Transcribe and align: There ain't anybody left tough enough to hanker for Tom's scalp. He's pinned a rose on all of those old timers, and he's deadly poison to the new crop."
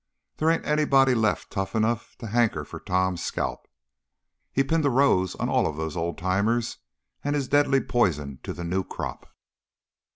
There 0.37 0.49
ain't 0.49 0.65
anybody 0.65 1.13
left 1.13 1.51
tough 1.51 1.75
enough 1.75 2.15
to 2.17 2.25
hanker 2.25 2.65
for 2.65 2.79
Tom's 2.79 3.21
scalp. 3.21 3.67
He's 4.51 4.65
pinned 4.65 4.83
a 4.83 4.89
rose 4.89 5.35
on 5.35 5.47
all 5.47 5.67
of 5.67 5.77
those 5.77 5.95
old 5.95 6.17
timers, 6.17 6.77
and 7.23 7.35
he's 7.35 7.47
deadly 7.47 7.81
poison 7.81 8.39
to 8.41 8.51
the 8.51 8.63
new 8.63 8.83
crop." 8.83 9.31